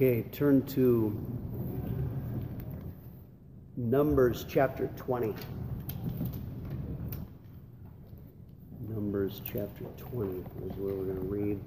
[0.00, 1.12] Okay, turn to
[3.76, 5.34] Numbers chapter 20.
[8.88, 10.44] Numbers chapter 20 is
[10.76, 11.60] where we're going to read.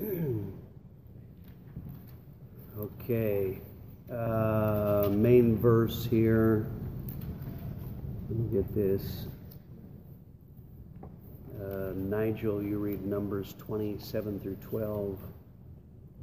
[2.78, 3.60] okay,
[4.12, 6.70] uh, main verse here.
[8.28, 9.26] Let me get this.
[11.78, 15.16] Uh, Nigel, you read Numbers 27 through 12.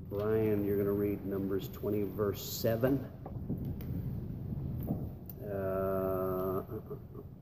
[0.10, 3.00] Brian, you're going to read Numbers 20, verse 7.
[5.46, 6.62] Uh, uh,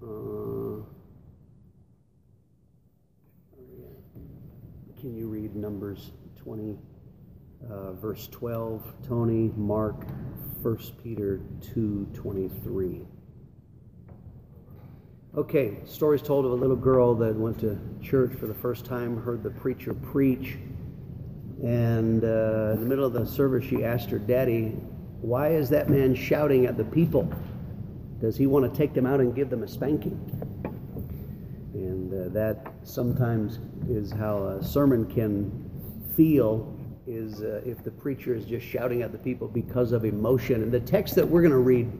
[0.04, 0.84] uh,
[5.00, 6.78] can you read Numbers 20,
[7.68, 8.94] uh, verse 12?
[9.08, 10.06] Tony, Mark,
[10.62, 11.42] 1 Peter
[11.74, 13.08] 2, 23.
[15.36, 19.20] Okay, stories told of a little girl that went to church for the first time,
[19.20, 20.58] heard the preacher preach,
[21.64, 24.76] and uh, in the middle of the service, she asked her daddy,
[25.22, 27.34] Why is that man shouting at the people?
[28.22, 30.20] Does he want to take them out and give them a spanking?
[31.74, 33.58] And uh, that sometimes
[33.90, 35.68] is how a sermon can
[36.16, 40.62] feel is uh, if the preacher is just shouting at the people because of emotion.
[40.62, 41.92] And the text that we're going to read,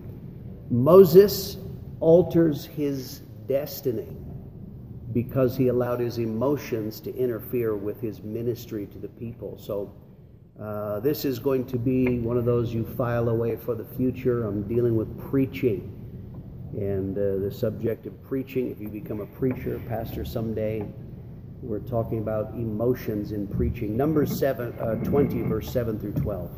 [0.70, 1.58] Moses
[2.00, 4.18] alters his destiny
[5.14, 9.58] because he allowed his emotions to interfere with his ministry to the people.
[9.60, 9.94] So,
[10.60, 14.46] uh, this is going to be one of those you file away for the future.
[14.46, 16.00] I'm dealing with preaching
[16.74, 18.70] and uh, the subject of preaching.
[18.70, 20.86] If you become a preacher, pastor someday,
[21.62, 23.96] we're talking about emotions in preaching.
[23.96, 26.52] Number seven, uh, 20, verse 7 through 12.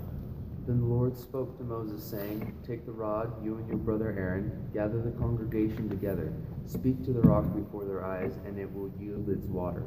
[0.67, 4.67] Then the Lord spoke to Moses, saying, Take the rod, you and your brother Aaron,
[4.73, 6.33] gather the congregation together,
[6.65, 9.83] speak to the rock before their eyes, and it will yield its water.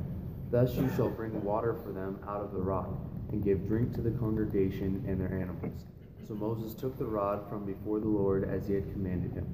[0.53, 2.91] Thus you shall bring water for them out of the rock,
[3.33, 5.84] and give drink to the congregation and their animals.
[6.29, 9.49] So Moses took the rod from before the Lord as he had commanded him.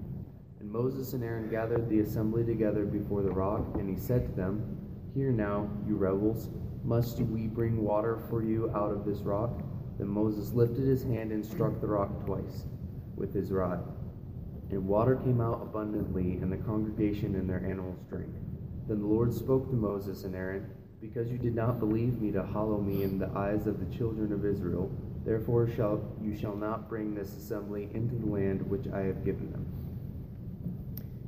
[0.60, 4.32] And Moses and Aaron gathered the assembly together before the rock, and he said to
[4.32, 4.76] them,
[5.14, 6.50] Hear now, you rebels,
[6.84, 9.62] must we bring water for you out of this rock?
[9.98, 12.64] Then Moses lifted his hand and struck the rock twice
[13.16, 13.82] with his rod.
[14.70, 18.32] And water came out abundantly, and the congregation and their animals drank.
[18.88, 20.68] Then the Lord spoke to Moses and Aaron,
[21.00, 24.32] Because you did not believe me to hallow me in the eyes of the children
[24.32, 24.90] of Israel,
[25.24, 29.52] therefore shall you shall not bring this assembly into the land which I have given
[29.52, 29.66] them.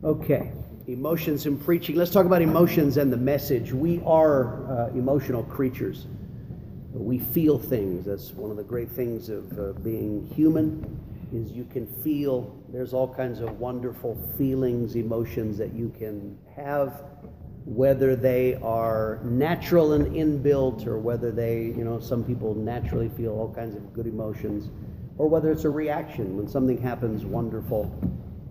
[0.02, 0.52] Okay,
[0.86, 1.96] emotions in preaching.
[1.96, 3.72] Let's talk about emotions and the message.
[3.72, 6.06] We are uh, emotional creatures
[6.98, 8.06] we feel things.
[8.06, 11.00] That's one of the great things of uh, being human
[11.32, 12.56] is you can feel.
[12.68, 17.02] There's all kinds of wonderful feelings, emotions that you can have,
[17.64, 23.32] whether they are natural and inbuilt, or whether they, you know, some people naturally feel
[23.32, 24.70] all kinds of good emotions,
[25.18, 27.92] or whether it's a reaction when something happens wonderful.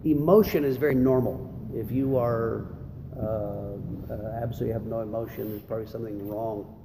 [0.03, 1.51] Emotion is very normal.
[1.73, 2.67] If you are
[3.17, 3.77] uh,
[4.12, 6.84] uh, absolutely have no emotion, there's probably something wrong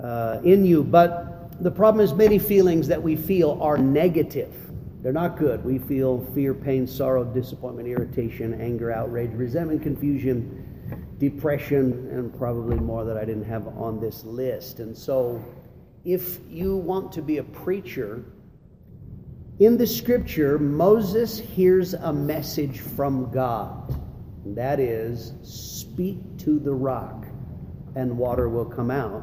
[0.00, 0.82] uh, in you.
[0.82, 4.54] But the problem is, many feelings that we feel are negative.
[5.02, 5.64] They're not good.
[5.64, 10.64] We feel fear, pain, sorrow, disappointment, irritation, anger, outrage, resentment, confusion,
[11.18, 14.80] depression, and probably more that I didn't have on this list.
[14.80, 15.44] And so,
[16.04, 18.24] if you want to be a preacher,
[19.60, 23.94] in the scripture, Moses hears a message from God.
[24.46, 27.26] That is, speak to the rock,
[27.94, 29.22] and water will come out.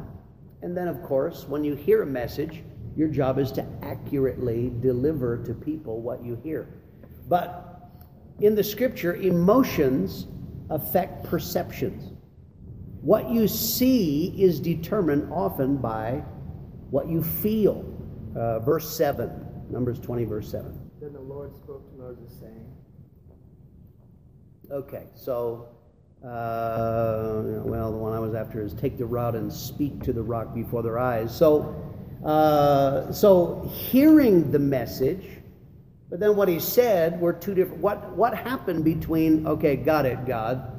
[0.62, 2.62] And then, of course, when you hear a message,
[2.96, 6.68] your job is to accurately deliver to people what you hear.
[7.28, 7.90] But
[8.40, 10.26] in the scripture, emotions
[10.70, 12.12] affect perceptions.
[13.00, 16.22] What you see is determined often by
[16.90, 17.84] what you feel.
[18.36, 19.30] Uh, verse 7,
[19.70, 20.78] Numbers 20, verse 7.
[21.00, 22.72] Then the Lord spoke to Moses, saying,
[24.70, 25.68] Okay, so
[26.24, 30.22] uh, well, the one I was after is take the rod and speak to the
[30.22, 31.36] rock before their eyes.
[31.36, 31.74] So,
[32.24, 35.26] uh, so hearing the message,
[36.10, 37.80] but then what he said were two different.
[37.80, 40.70] What what happened between okay, got it, God,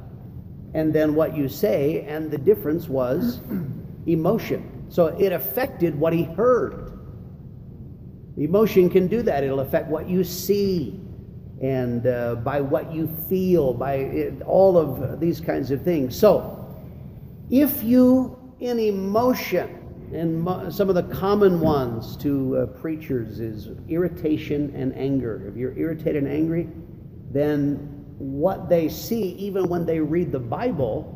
[0.72, 3.40] and then what you say, and the difference was
[4.06, 4.86] emotion.
[4.88, 6.98] So it affected what he heard.
[8.38, 9.44] Emotion can do that.
[9.44, 11.03] It'll affect what you see
[11.62, 16.18] and uh, by what you feel, by it, all of these kinds of things.
[16.18, 16.60] So,
[17.50, 19.80] if you, in emotion,
[20.12, 25.48] and mo- some of the common ones to uh, preachers is irritation and anger.
[25.48, 26.68] If you're irritated and angry,
[27.30, 27.76] then
[28.18, 31.10] what they see, even when they read the Bible,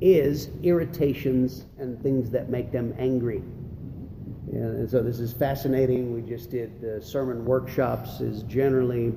[0.00, 3.42] is irritations and things that make them angry.
[4.52, 6.14] And so this is fascinating.
[6.14, 8.20] We just did uh, sermon workshops.
[8.20, 9.12] Is generally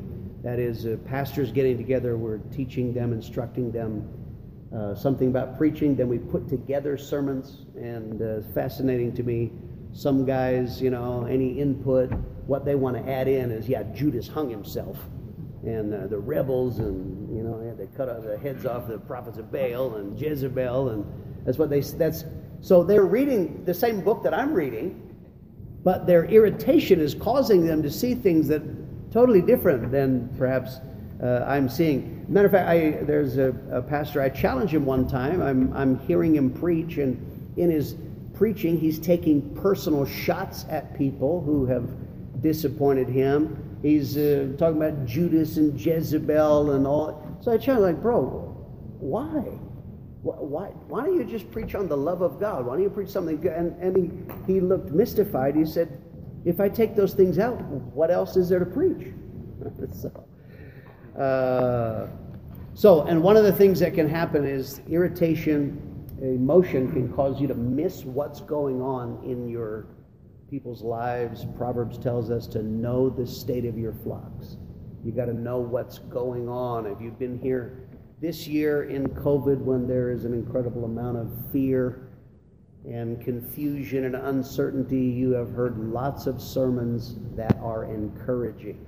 [0.47, 2.15] that is uh, pastors getting together.
[2.15, 4.07] We're teaching them, instructing them
[4.73, 5.93] uh, something about preaching.
[5.93, 9.51] Then we put together sermons, and uh, fascinating to me.
[9.91, 12.13] Some guys, you know, any input,
[12.45, 14.97] what they want to add in is, yeah, Judas hung himself,
[15.63, 19.51] and uh, the rebels, and you know, they cut the heads off the prophets of
[19.51, 21.05] Baal and Jezebel, and
[21.45, 21.81] that's what they.
[21.81, 22.23] That's
[22.61, 25.13] so they're reading the same book that I'm reading,
[25.83, 28.61] but their irritation is causing them to see things that
[29.11, 30.79] totally different than perhaps
[31.21, 32.25] uh, I'm seeing.
[32.27, 35.41] Matter of fact, I, there's a, a, pastor, I challenged him one time.
[35.41, 37.95] I'm, I'm hearing him preach, and in his
[38.33, 41.89] preaching, he's taking personal shots at people who have
[42.41, 43.79] disappointed him.
[43.81, 47.37] He's uh, talking about Judas and Jezebel and all.
[47.41, 48.19] So I challenged, like, bro,
[48.99, 49.41] why?
[50.21, 52.65] Why, why don't you just preach on the love of God?
[52.65, 53.53] Why don't you preach something good?
[53.53, 53.95] And, and
[54.45, 55.55] he, he looked mystified.
[55.55, 56.01] He said,
[56.47, 57.61] if I take those things out,
[57.93, 59.09] what else is there to preach?
[59.91, 62.07] so, uh,
[62.73, 67.47] so, and one of the things that can happen is irritation, emotion can cause you
[67.49, 69.87] to miss what's going on in your
[70.49, 71.45] people's lives.
[71.57, 74.55] Proverbs tells us to know the state of your flocks.
[75.03, 76.85] You got to know what's going on.
[76.85, 77.89] If you've been here
[78.21, 82.06] this year in COVID, when there is an incredible amount of fear
[82.87, 88.79] and confusion and uncertainty, you have heard lots of sermons that are encouraging.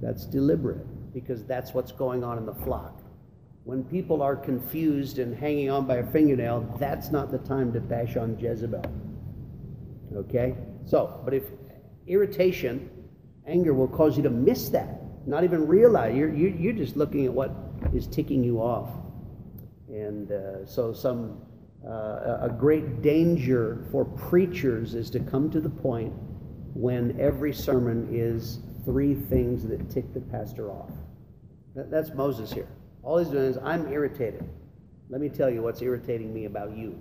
[0.00, 3.02] That's deliberate because that's what's going on in the flock.
[3.64, 7.80] When people are confused and hanging on by a fingernail, that's not the time to
[7.80, 8.84] bash on Jezebel.
[10.14, 10.54] Okay?
[10.84, 11.44] So, but if
[12.06, 12.88] irritation,
[13.48, 17.32] anger will cause you to miss that, not even realize, you're, you're just looking at
[17.32, 17.52] what
[17.92, 18.90] is ticking you off.
[19.88, 21.38] And uh, so, some
[21.86, 26.12] uh, a great danger for preachers is to come to the point
[26.74, 30.90] when every sermon is three things that tick the pastor off.
[31.74, 32.68] That's Moses here.
[33.02, 34.48] All he's doing is, I'm irritated.
[35.10, 36.98] Let me tell you what's irritating me about you.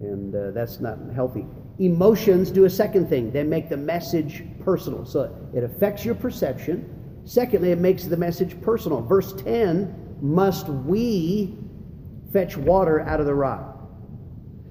[0.00, 1.46] And uh, that's not healthy.
[1.78, 5.06] Emotions do a second thing they make the message personal.
[5.06, 7.22] So it affects your perception.
[7.24, 9.00] Secondly, it makes the message personal.
[9.00, 11.58] Verse 10 must we
[12.32, 13.75] fetch water out of the rock?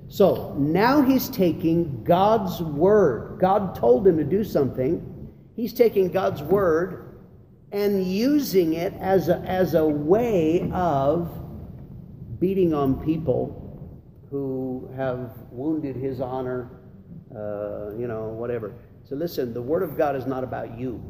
[0.08, 3.40] So now he's taking God's word.
[3.40, 5.32] God told him to do something.
[5.56, 7.20] He's taking God's word
[7.72, 11.30] and using it as a, as a way of
[12.40, 13.62] beating on people
[14.30, 16.70] who have wounded his honor,
[17.36, 18.74] uh, you know, whatever.
[19.08, 21.02] So listen, the Word of God is not about you,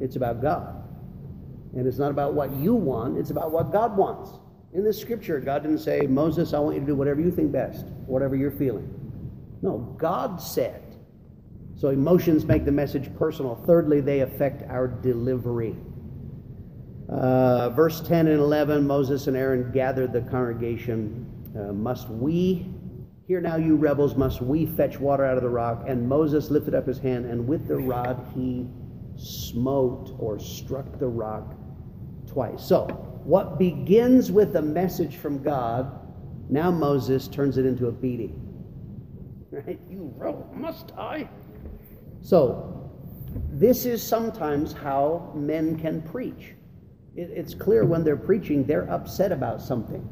[0.00, 0.80] it's about God.
[1.74, 4.30] And it's not about what you want, it's about what God wants.
[4.74, 7.52] In this scripture, God didn't say, Moses, I want you to do whatever you think
[7.52, 8.90] best, whatever you're feeling.
[9.62, 10.82] No, God said.
[11.76, 13.62] So emotions make the message personal.
[13.66, 15.76] Thirdly, they affect our delivery.
[17.08, 21.24] Uh, verse 10 and 11 Moses and Aaron gathered the congregation.
[21.56, 22.66] Uh, must we,
[23.28, 25.84] hear now, you rebels, must we fetch water out of the rock?
[25.86, 28.66] And Moses lifted up his hand, and with the rod he
[29.16, 31.54] smote or struck the rock
[32.26, 32.64] twice.
[32.64, 35.90] So, what begins with a message from God,
[36.48, 38.40] now Moses turns it into a beating.
[39.50, 39.80] Right?
[39.88, 41.28] You wrote, must I?
[42.20, 42.90] So,
[43.50, 46.54] this is sometimes how men can preach
[47.16, 50.08] it, it's clear when they're preaching, they're upset about something.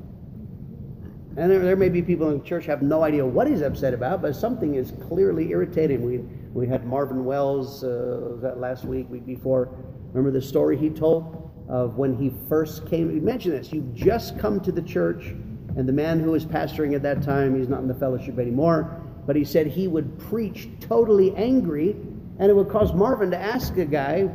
[1.36, 3.94] And there, there may be people in the church have no idea what he's upset
[3.94, 6.04] about, but something is clearly irritating.
[6.04, 6.18] We,
[6.52, 9.74] we had Marvin Wells, uh, that last week, week before.
[10.12, 13.24] Remember the story he told of when he first came?
[13.24, 13.72] Mentioned this.
[13.72, 15.34] You've just come to the church,
[15.74, 19.00] and the man who was pastoring at that time, he's not in the fellowship anymore,
[19.26, 21.96] but he said he would preach totally angry,
[22.38, 24.28] and it would cause Marvin to ask a guy,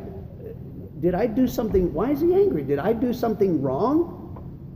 [0.98, 1.94] did I do something?
[1.94, 2.64] Why is he angry?
[2.64, 4.16] Did I do something wrong?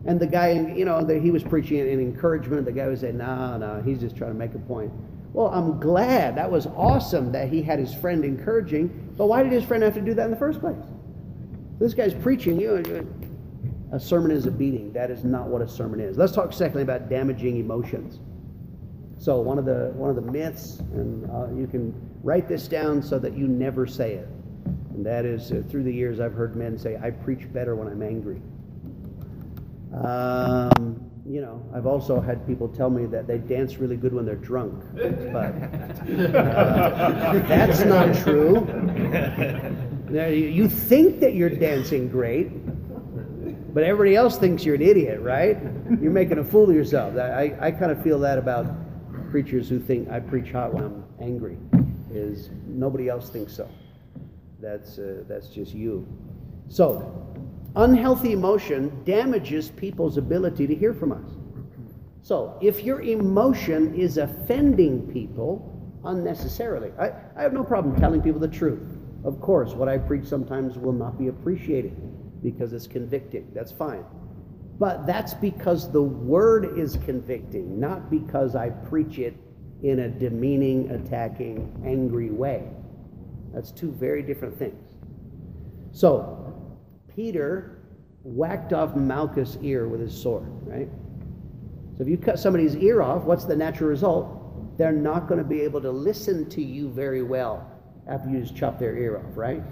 [0.07, 2.65] And the guy, you know, the, he was preaching an encouragement.
[2.65, 4.93] The guy would say, no, no, he's just trying to make a point.
[5.33, 6.37] Well, I'm glad.
[6.37, 9.15] That was awesome that he had his friend encouraging.
[9.17, 10.77] But why did his friend have to do that in the first place?
[11.83, 12.61] This guy's preaching.
[12.61, 13.05] You
[13.91, 14.93] a sermon is a beating.
[14.93, 16.17] That is not what a sermon is.
[16.17, 18.21] Let's talk secondly about damaging emotions.
[19.19, 23.03] So one of the one of the myths, and uh, you can write this down
[23.03, 24.29] so that you never say it.
[24.95, 27.89] And that is, uh, through the years, I've heard men say, I preach better when
[27.89, 28.41] I'm angry.
[29.93, 34.25] Um, you know, I've also had people tell me that they dance really good when
[34.25, 34.85] they're drunk.
[34.95, 35.53] But
[36.33, 39.89] uh, that's not true.
[40.13, 42.51] You think that you're dancing great,
[43.73, 45.59] but everybody else thinks you're an idiot, right?
[46.03, 47.17] You're making a fool of yourself.
[47.17, 48.67] I, I, I kind of feel that about
[49.31, 51.57] preachers who think I preach hot when I'm angry.
[52.11, 53.71] Is nobody else thinks so.
[54.61, 56.07] That's uh, that's just you.
[56.69, 57.35] So,
[57.75, 61.31] unhealthy emotion damages people's ability to hear from us.
[62.21, 65.71] So, if your emotion is offending people
[66.05, 68.92] unnecessarily, I, I have no problem telling people the truth.
[69.25, 71.97] Of course, what I preach sometimes will not be appreciated
[72.43, 73.49] because it's convicting.
[73.55, 74.05] That's fine.
[74.79, 79.37] But that's because the word is convicting, not because I preach it
[79.83, 82.69] in a demeaning, attacking, angry way.
[83.55, 84.97] That's two very different things.
[85.93, 86.55] So,
[87.15, 87.79] Peter
[88.25, 90.89] whacked off Malchus' ear with his sword, right?
[91.97, 94.79] So, if you cut somebody's ear off, what's the natural result?
[94.79, 97.72] They're not going to be able to listen to you very well
[98.09, 99.63] after you just chop their ear off, right?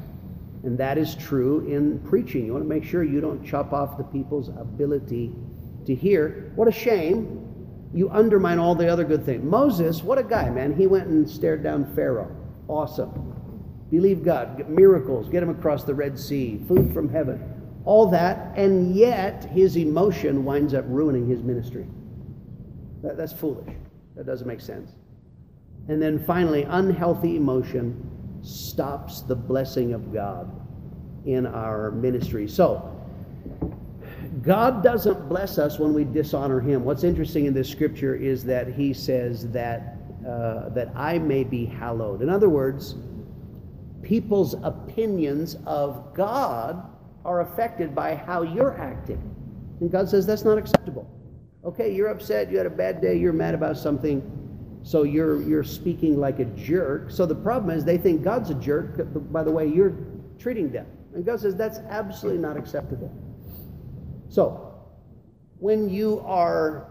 [0.63, 2.47] And that is true in preaching.
[2.47, 5.33] You want to make sure you don't chop off the people's ability
[5.87, 6.53] to hear.
[6.55, 7.47] What a shame.
[7.95, 9.43] You undermine all the other good things.
[9.43, 10.77] Moses, what a guy, man.
[10.77, 12.35] He went and stared down Pharaoh.
[12.69, 13.35] Awesome.
[13.91, 17.43] Believe God, get miracles, get him across the Red Sea, food from heaven.
[17.85, 21.87] All that, and yet his emotion winds up ruining his ministry.
[23.03, 23.75] That, that's foolish.
[24.15, 24.93] That doesn't make sense.
[25.89, 30.51] And then finally, unhealthy emotion stops the blessing of God
[31.27, 32.49] in our ministry.
[32.49, 32.97] So,
[34.43, 36.85] God doesn't bless us when we dishonor Him.
[36.85, 41.65] What's interesting in this scripture is that He says that uh, that I may be
[41.65, 42.23] hallowed.
[42.23, 42.95] In other words,
[44.03, 46.87] people's opinions of God
[47.25, 49.21] are affected by how you're acting,
[49.81, 51.11] and God says that's not acceptable.
[51.65, 52.51] Okay, you're upset.
[52.51, 53.17] You had a bad day.
[53.17, 54.23] You're mad about something
[54.83, 57.11] so you're you're speaking like a jerk.
[57.11, 58.97] So the problem is they think God's a jerk
[59.33, 59.95] by the way you're
[60.39, 60.87] treating them.
[61.15, 63.13] And God says that's absolutely not acceptable.
[64.29, 64.75] So
[65.59, 66.89] when you are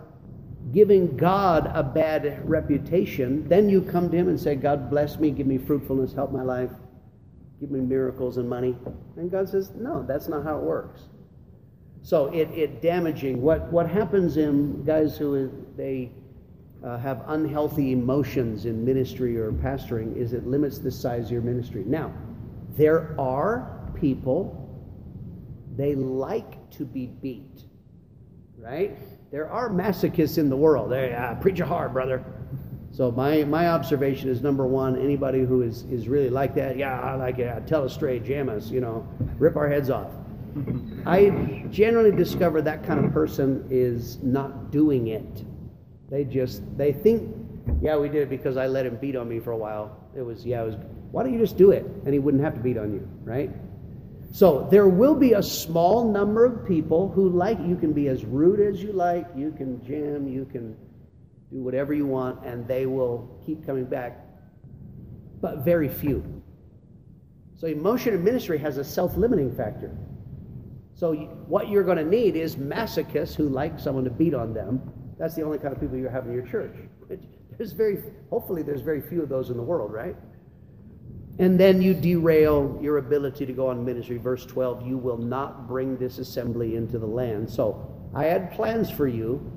[0.72, 5.32] giving God a bad reputation, then you come to him and say, God bless me,
[5.32, 6.72] give me fruitfulness, help my life,
[7.60, 8.76] give me miracles and money.
[9.16, 11.02] And God says, No, that's not how it works.
[12.02, 13.42] So it, it damaging.
[13.42, 16.12] What what happens in guys who they
[16.84, 21.42] uh, have unhealthy emotions in ministry or pastoring is it limits the size of your
[21.42, 21.84] ministry.
[21.86, 22.14] Now,
[22.78, 24.70] there are people,
[25.76, 27.64] they like to be beat,
[28.58, 28.98] right?
[29.32, 30.92] There are masochists in the world.
[30.92, 32.24] They uh, preach a hard, brother.
[32.92, 37.00] So my, my observation is number one, anybody who is, is really like that, yeah,
[37.00, 39.08] I like it, tell us straight, jam us, you know,
[39.38, 40.12] rip our heads off.
[41.06, 45.46] I generally discover that kind of person is not doing it
[46.10, 47.36] they just they think,
[47.82, 49.98] yeah, we did it because I let him beat on me for a while.
[50.16, 50.76] It was yeah, it was.
[51.12, 53.50] Why don't you just do it, and he wouldn't have to beat on you, right?
[54.32, 58.26] So there will be a small number of people who like you can be as
[58.26, 60.76] rude as you like, you can jam, you can
[61.52, 64.20] do whatever you want, and they will keep coming back.
[65.42, 66.44] But very few.
[67.56, 69.98] So emotion in ministry has a self-limiting factor.
[70.94, 71.14] So
[71.48, 75.36] what you're going to need is masochists who like someone to beat on them that's
[75.36, 76.76] the only kind of people you have in your church.
[77.58, 80.16] There's very, hopefully, there's very few of those in the world, right?
[81.40, 84.18] And then you derail your ability to go on ministry.
[84.18, 87.50] Verse 12, you will not bring this assembly into the land.
[87.50, 89.52] So I had plans for you.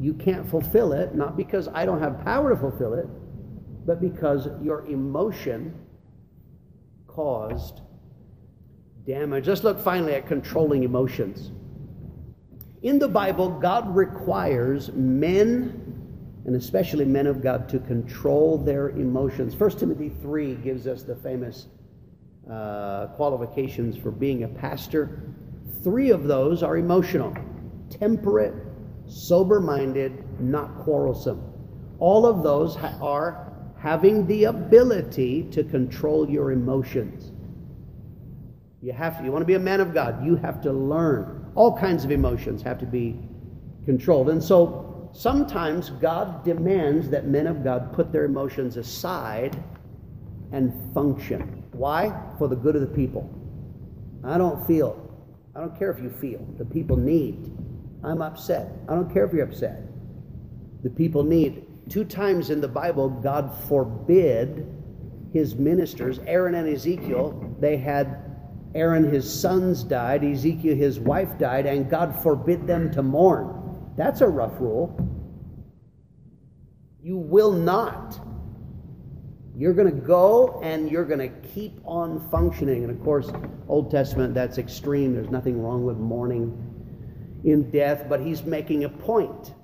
[0.00, 3.06] You can't fulfill it, not because I don't have power to fulfill it,
[3.86, 5.74] but because your emotion
[7.08, 7.80] caused
[9.06, 9.48] damage.
[9.48, 11.50] Let's look finally at controlling emotions.
[12.82, 19.54] In the Bible, God requires men, and especially men of God, to control their emotions.
[19.54, 21.66] 1 Timothy 3 gives us the famous
[22.50, 25.34] uh, qualifications for being a pastor.
[25.84, 27.36] Three of those are emotional
[27.90, 28.54] temperate,
[29.06, 31.52] sober minded, not quarrelsome.
[31.98, 37.32] All of those ha- are having the ability to control your emotions.
[38.80, 41.39] You have to, you want to be a man of God, you have to learn
[41.54, 43.18] all kinds of emotions have to be
[43.84, 44.30] controlled.
[44.30, 49.62] And so sometimes God demands that men of God put their emotions aside
[50.52, 51.64] and function.
[51.72, 52.14] Why?
[52.38, 53.28] For the good of the people.
[54.24, 55.06] I don't feel.
[55.54, 56.46] I don't care if you feel.
[56.58, 57.52] The people need.
[58.04, 58.70] I'm upset.
[58.88, 59.82] I don't care if you're upset.
[60.82, 61.66] The people need.
[61.88, 64.66] Two times in the Bible, God forbid
[65.32, 68.29] his ministers, Aaron and Ezekiel, they had
[68.74, 73.92] Aaron, his sons died, Ezekiel, his wife died, and God forbid them to mourn.
[73.96, 74.96] That's a rough rule.
[77.02, 78.20] You will not.
[79.56, 82.84] You're going to go and you're going to keep on functioning.
[82.84, 83.30] And of course,
[83.68, 85.14] Old Testament, that's extreme.
[85.14, 86.56] There's nothing wrong with mourning.
[87.44, 89.54] in death, but he's making a point.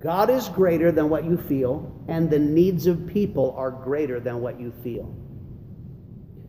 [0.00, 4.40] God is greater than what you feel, and the needs of people are greater than
[4.40, 5.14] what you feel.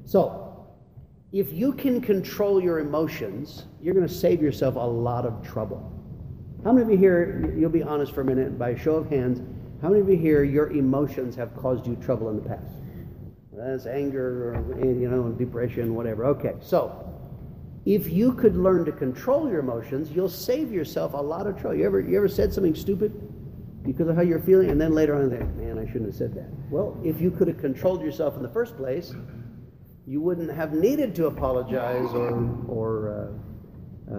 [0.06, 0.47] So,
[1.34, 5.91] if you can control your emotions, you're going to save yourself a lot of trouble.
[6.63, 9.10] How many of you here, you'll be honest for a minute, by a show of
[9.10, 9.41] hands,
[9.81, 12.74] how many of you here, your emotions have caused you trouble in the past?
[13.51, 16.25] That's anger, or, you know, depression, whatever.
[16.25, 17.13] Okay, so
[17.86, 21.75] if you could learn to control your emotions, you'll save yourself a lot of trouble.
[21.75, 23.12] You ever, you ever said something stupid
[23.84, 26.34] because of how you're feeling, and then later on, think, man, I shouldn't have said
[26.36, 26.50] that.
[26.69, 29.13] Well, if you could have controlled yourself in the first place,
[30.07, 32.31] you wouldn't have needed to apologize or,
[32.69, 32.89] or
[34.09, 34.17] uh, uh,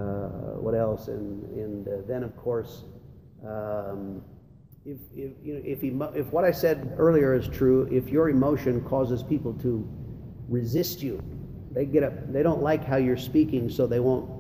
[0.61, 1.09] what else.
[1.09, 2.85] And, and uh, then, of course,
[3.42, 4.23] um,
[4.85, 8.28] if, if, you know, if, emo- if what I said earlier is true, if your
[8.28, 9.88] emotion causes people to
[10.47, 11.23] resist you,
[11.73, 14.30] they get up, they don't like how you're speaking, so they won't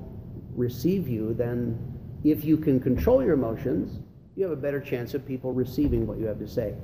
[0.54, 1.78] receive you, then
[2.24, 4.00] if you can control your emotions,
[4.36, 6.74] you have a better chance of people receiving what you have to say.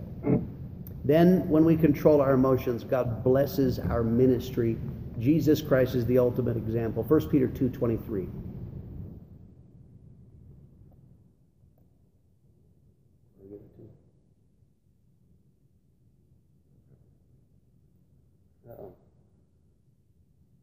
[1.04, 4.78] Then, when we control our emotions, God blesses our ministry.
[5.18, 7.02] Jesus Christ is the ultimate example.
[7.02, 8.26] 1 Peter 2 23.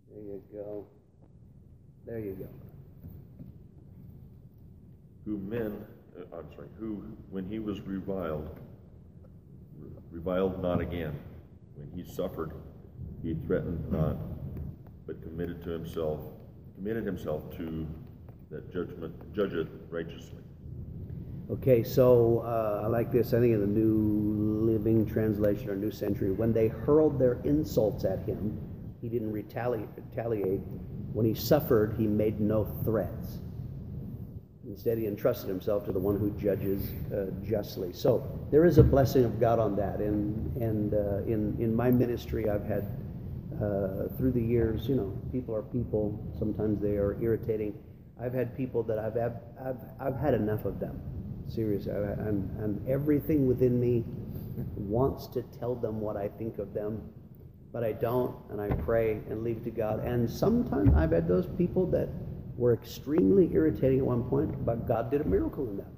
[0.09, 0.87] There you go.
[2.05, 2.47] There you go.
[5.25, 5.85] Who men,
[6.17, 8.59] uh, I'm sorry, who, when he was reviled,
[10.11, 11.17] reviled not again.
[11.75, 12.51] When he suffered,
[13.23, 14.17] he threatened not,
[15.07, 16.21] but committed to himself,
[16.75, 17.87] committed himself to
[18.49, 20.39] that judgment, judgeth righteously.
[21.51, 23.33] Okay, so uh, I like this.
[23.33, 28.05] I think in the New Living Translation or New Century, when they hurled their insults
[28.05, 28.57] at him,
[29.01, 29.89] he didn't retaliate.
[29.97, 30.61] retaliate.
[31.13, 33.39] When he suffered, he made no threats.
[34.71, 36.81] Instead, he entrusted himself to the one who judges
[37.13, 37.91] uh, justly.
[37.91, 39.99] So there is a blessing of God on that.
[39.99, 42.87] And, and uh, in, in my ministry, I've had,
[43.55, 46.25] uh, through the years, you know, people are people.
[46.39, 47.77] Sometimes they are irritating.
[48.17, 51.01] I've had people that I've, I've, I've, I've had enough of them.
[51.49, 51.91] Seriously.
[51.91, 54.05] I, I'm, I'm, everything within me
[54.77, 57.01] wants to tell them what I think of them,
[57.73, 60.05] but I don't, and I pray and leave to God.
[60.05, 62.07] And sometimes I've had those people that
[62.61, 65.91] were extremely irritating at one point, but God did a miracle in them.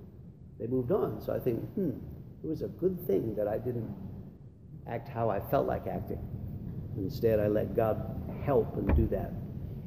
[0.57, 1.19] They moved on.
[1.21, 1.89] So I think, hmm,
[2.41, 3.93] it was a good thing that I didn't
[4.87, 6.25] act how I felt like acting.
[6.95, 7.99] Instead, I let God
[8.45, 9.33] help and do that.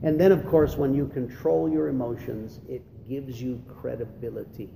[0.03, 4.69] And then, of course, when you control your emotions, it gives you credibility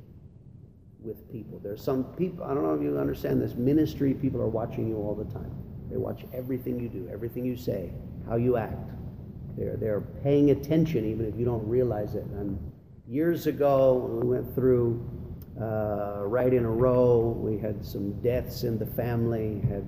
[1.00, 1.60] with people.
[1.62, 4.96] There's some people, I don't know if you understand this, ministry people are watching you
[4.96, 5.52] all the time.
[5.90, 7.92] They watch everything you do, everything you say,
[8.26, 8.90] how you act.
[9.60, 12.24] They're, they're paying attention even if you don't realize it.
[12.24, 12.58] And
[13.06, 15.06] years ago, we went through
[15.60, 19.86] uh, right in a row, we had some deaths in the family, had,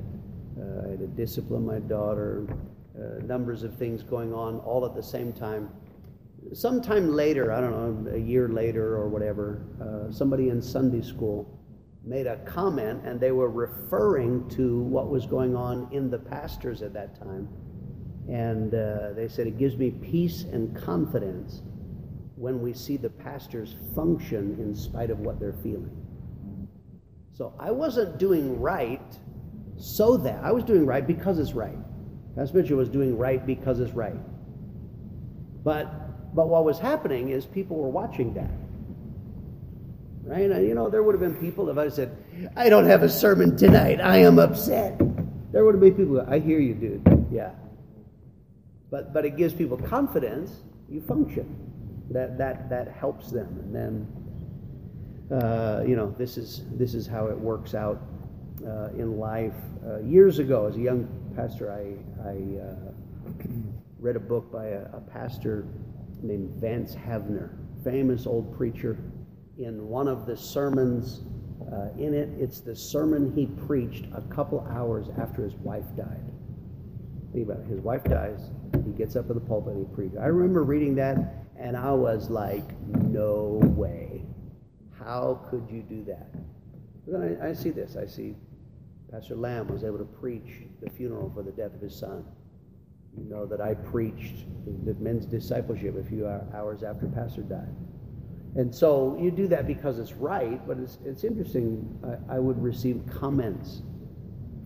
[0.60, 2.46] uh, I had to discipline my daughter,
[2.94, 5.70] uh, numbers of things going on all at the same time.
[6.52, 11.58] Sometime later, I don't know, a year later or whatever, uh, somebody in Sunday school
[12.04, 16.82] made a comment and they were referring to what was going on in the pastors
[16.82, 17.48] at that time
[18.28, 21.62] and uh, they said it gives me peace and confidence
[22.36, 25.96] when we see the pastors function in spite of what they're feeling.
[27.32, 29.18] So I wasn't doing right
[29.76, 31.78] so that I was doing right because it's right.
[32.36, 34.16] Pastor Mitchell was doing right because it's right.
[35.64, 38.50] But but what was happening is people were watching that.
[40.24, 40.50] Right?
[40.50, 42.16] And, you know, there would have been people if I said,
[42.56, 44.98] I don't have a sermon tonight, I am upset.
[45.52, 47.26] There would have been people, I hear you, dude.
[47.30, 47.50] Yeah
[48.92, 50.62] but but it gives people confidence.
[50.88, 51.58] You function.
[52.10, 57.26] That that that helps them, and then uh, you know this is this is how
[57.26, 58.02] it works out
[58.64, 59.54] uh, in life.
[59.84, 61.96] Uh, years ago, as a young pastor, I
[62.28, 63.44] I uh,
[63.98, 65.66] read a book by a, a pastor
[66.22, 68.98] named Vance Havner, famous old preacher.
[69.58, 71.22] In one of the sermons
[71.72, 76.32] uh, in it, it's the sermon he preached a couple hours after his wife died.
[77.32, 77.66] Think about it.
[77.66, 78.50] His wife dies.
[78.84, 80.18] He gets up in the pulpit and he preaches.
[80.18, 81.16] I remember reading that
[81.58, 84.22] and I was like, no way.
[84.98, 86.28] How could you do that?
[87.06, 87.96] But then I, I see this.
[87.96, 88.34] I see
[89.10, 92.24] Pastor Lamb was able to preach the funeral for the death of his son.
[93.16, 94.44] You know that I preached
[94.84, 97.74] the men's discipleship a few hours after Pastor died.
[98.56, 101.98] And so you do that because it's right, but it's, it's interesting.
[102.30, 103.82] I, I would receive comments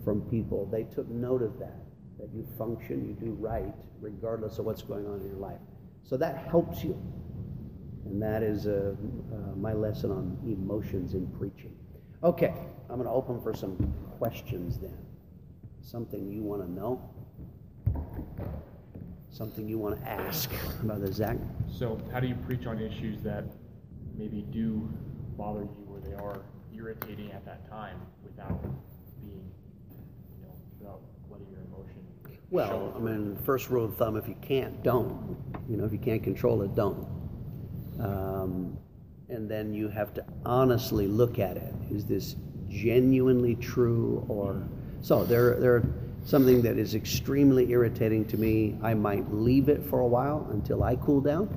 [0.05, 0.67] from people.
[0.67, 1.86] They took note of that
[2.19, 5.61] that you function, you do right, regardless of what's going on in your life.
[6.03, 7.01] So that helps you.
[8.05, 8.95] And that is uh,
[9.33, 11.77] uh, my lesson on emotions in preaching.
[12.23, 12.55] Okay,
[12.89, 14.97] I'm going to open for some questions then.
[15.83, 17.03] Something you want to know?
[19.31, 20.51] Something you want to ask,
[20.83, 21.37] Brother Zach?
[21.69, 23.45] So, how do you preach on issues that
[24.17, 24.89] maybe do
[25.37, 26.43] bother you or they are
[26.75, 28.63] irritating at that time without
[29.21, 29.51] being,
[29.91, 31.01] you know, without
[32.51, 35.37] Well, I mean, first rule of thumb: if you can't, don't.
[35.69, 37.07] You know, if you can't control it, don't.
[37.99, 38.79] Um,
[39.29, 41.75] and then you have to honestly look at it.
[41.91, 42.37] Is this
[42.69, 44.63] genuinely true, or
[45.01, 45.25] so?
[45.25, 45.83] There, there,
[46.25, 48.79] something that is extremely irritating to me.
[48.81, 51.49] I might leave it for a while until I cool down.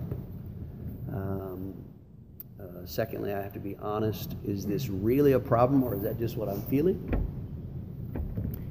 [1.13, 1.75] Um,
[2.59, 4.35] uh, secondly, I have to be honest.
[4.43, 7.38] Is this really a problem, or is that just what I'm feeling?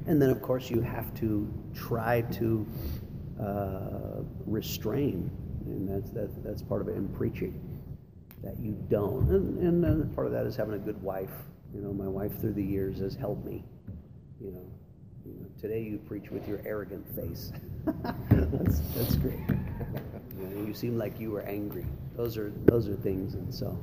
[0.09, 2.67] And then, of course, you have to try to
[3.39, 5.31] uh, restrain,
[5.67, 7.61] and that's, that's, that's part of it in preaching,
[8.43, 9.29] that you don't.
[9.29, 11.31] And, and part of that is having a good wife.
[11.75, 13.65] You know, my wife through the years has helped me.
[14.41, 14.67] You know,
[15.27, 17.53] you know today you preach with your arrogant face.
[18.31, 19.41] that's, that's great.
[20.41, 21.85] You, know, you seem like you were angry.
[22.17, 23.79] Those are, those are things, and so,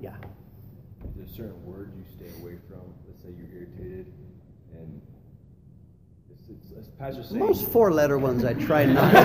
[0.00, 0.14] yeah.
[1.04, 2.82] Is there certain words you stay away from?
[3.08, 4.12] Let's say you're irritated,
[4.72, 5.00] and
[6.30, 6.67] it's, it's, as Pastor
[7.00, 9.16] saying, Most four-letter ones I try not to.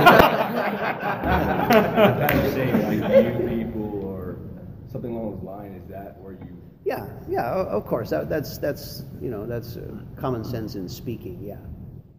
[2.27, 4.37] Pastor saying like you people or
[4.91, 5.83] something along those lines.
[5.83, 6.61] Is that where you?
[6.85, 8.09] Yeah, yeah, of course.
[8.09, 9.81] That, that's that's you know that's uh,
[10.17, 11.39] common sense in speaking.
[11.41, 11.57] Yeah,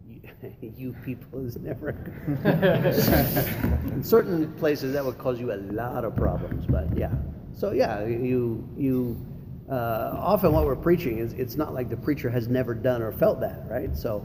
[0.07, 0.21] you,
[0.75, 1.89] you people is never.
[3.93, 6.65] in certain places, that would cause you a lot of problems.
[6.67, 7.11] But yeah,
[7.53, 9.25] so yeah, you you.
[9.69, 13.11] Uh, often what we're preaching is it's not like the preacher has never done or
[13.11, 13.97] felt that, right?
[13.97, 14.23] So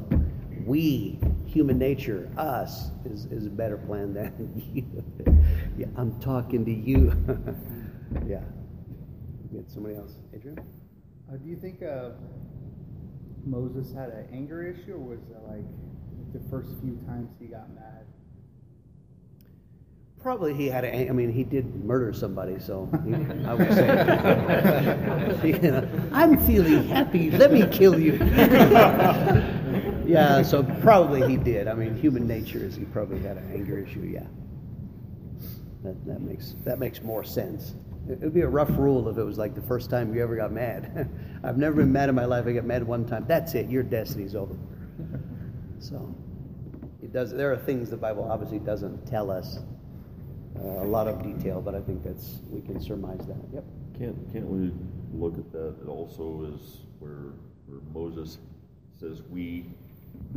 [0.70, 4.86] we, human nature, us, is, is a better plan than you.
[5.76, 7.12] yeah, I'm talking to you.
[8.28, 8.38] yeah.
[9.52, 10.12] Get somebody else.
[10.32, 10.60] Adrian?
[11.28, 12.10] Uh, do you think uh,
[13.44, 15.64] Moses had an anger issue, or was it like
[16.32, 18.06] the first few times he got mad?
[20.22, 25.48] Probably he had a, I mean, he did murder somebody, so he, I would say,
[25.48, 28.20] you know, I'm feeling happy, let me kill you.
[30.10, 31.68] Yeah, so probably he did.
[31.68, 34.26] I mean, human nature is he probably had an anger issue, yeah.
[35.84, 37.74] That, that, makes, that makes more sense.
[38.08, 40.36] It would be a rough rule if it was like the first time you ever
[40.36, 41.08] got mad.
[41.44, 42.46] I've never been mad in my life.
[42.46, 43.24] I get mad one time.
[43.26, 43.68] That's it.
[43.68, 44.56] Your destiny's over.
[45.82, 46.14] So,
[47.02, 47.32] it does.
[47.32, 49.60] There are things the Bible obviously doesn't tell us
[50.58, 53.38] uh, a lot of detail, but I think that's we can surmise that.
[53.54, 53.64] Yep.
[53.98, 54.72] Can't, can't we
[55.12, 57.32] look at that It also is where,
[57.66, 58.38] where Moses
[58.98, 59.66] says we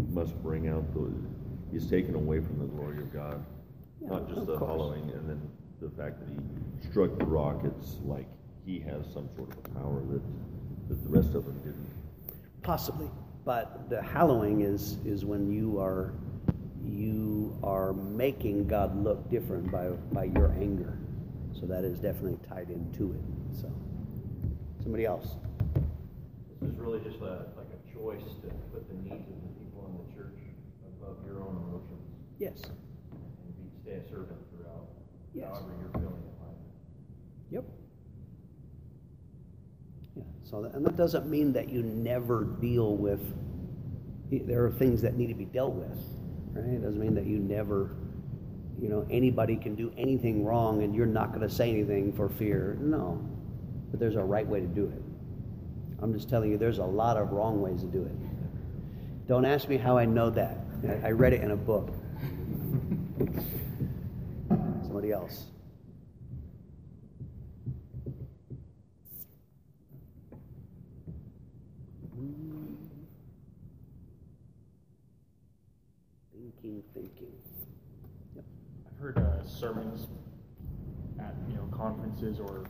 [0.09, 1.11] must bring out the,
[1.71, 3.45] he's taken away from the glory of God.
[4.01, 4.69] Yeah, Not just the course.
[4.69, 5.41] hollowing and then
[5.81, 8.27] the fact that he struck the rock, it's like
[8.65, 10.21] he has some sort of a power that,
[10.89, 11.89] that the rest of them didn't.
[12.61, 13.09] Possibly,
[13.45, 16.13] but the hallowing is is when you are
[16.81, 20.97] you are making God look different by by your anger.
[21.51, 23.21] So that is definitely tied into it.
[23.61, 23.71] So,
[24.81, 25.35] somebody else.
[26.61, 29.85] This is really just a, like a choice to put the needs of the people
[29.91, 30.39] in the church
[30.99, 32.01] above your own emotions
[32.39, 32.61] Yes.
[32.65, 34.87] and be, stay a servant throughout,
[35.33, 35.47] Yes.
[35.47, 36.57] however you're feeling in life.
[37.51, 37.65] Yep.
[40.15, 40.23] Yeah.
[40.43, 43.21] So, that, and that doesn't mean that you never deal with.
[44.31, 45.97] There are things that need to be dealt with,
[46.53, 46.65] right?
[46.65, 47.95] It doesn't mean that you never,
[48.79, 52.29] you know, anybody can do anything wrong and you're not going to say anything for
[52.29, 52.77] fear.
[52.81, 53.21] No,
[53.91, 55.01] but there's a right way to do it.
[56.01, 58.11] I'm just telling you, there's a lot of wrong ways to do it.
[59.27, 60.57] Don't ask me how I know that.
[60.85, 61.93] I read it in a book.
[64.83, 65.45] Somebody else.
[76.33, 77.31] Thinking, thinking.
[78.35, 78.45] Yep.
[78.85, 80.07] I've heard uh, sermons
[81.19, 82.65] at you know conferences or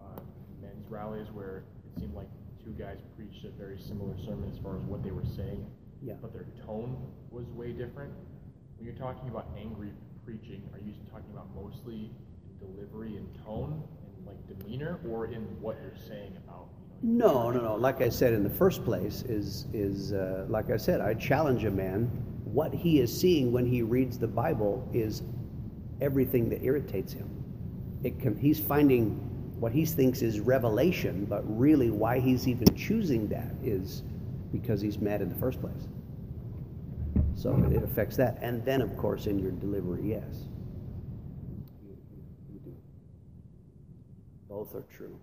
[0.00, 0.20] uh,
[0.60, 2.28] men's rallies where it seemed like
[2.64, 5.64] two guys preached a very similar sermon as far as what they were saying,
[6.04, 6.14] Yeah.
[6.20, 6.96] but their tone
[7.30, 8.12] was way different.
[8.76, 9.90] When you're talking about angry
[10.24, 12.10] preaching, are you talking about mostly
[12.58, 13.82] delivery and tone
[14.16, 16.68] and like demeanor, or in what you're saying about?
[17.02, 17.74] You know, No, no, no.
[17.76, 21.64] Like I said in the first place, is is uh, like I said, I challenge
[21.64, 22.10] a man.
[22.44, 25.22] What he is seeing when he reads the Bible is
[26.00, 27.28] everything that irritates him.
[28.02, 29.12] It can, he's finding
[29.58, 34.02] what he thinks is revelation, but really why he's even choosing that is
[34.52, 35.88] because he's mad in the first place.
[37.36, 40.44] So it affects that, and then of course in your delivery, yes.
[44.48, 45.18] Both are true.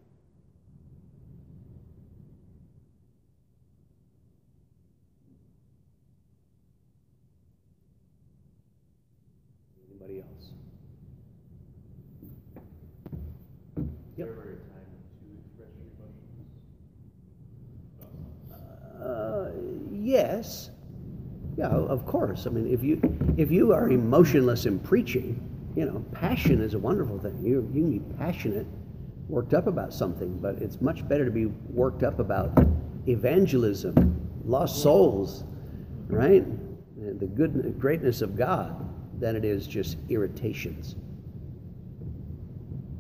[9.90, 10.52] Anybody else?
[13.78, 13.84] Is
[14.18, 14.28] Yep.
[14.28, 16.50] there ever a time to express your emotions?
[19.02, 19.52] Uh,
[19.92, 20.72] yes.
[21.58, 22.48] Yeah, of course.
[22.48, 23.00] I mean, if you
[23.38, 25.40] if you are emotionless in preaching,
[25.76, 27.38] you know, passion is a wonderful thing.
[27.44, 28.66] You you can be passionate,
[29.28, 32.58] worked up about something, but it's much better to be worked up about
[33.08, 33.94] evangelism,
[34.46, 35.44] lost souls,
[36.08, 36.46] right?
[37.20, 38.88] The good greatness of God
[39.20, 40.96] than it is just irritations.